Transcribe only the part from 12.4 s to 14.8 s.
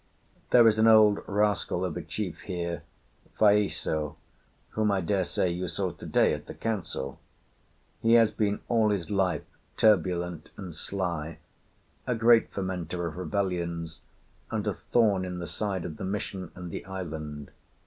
fomenter of rebellions, and a